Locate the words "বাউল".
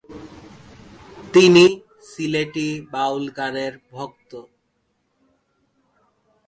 2.93-3.23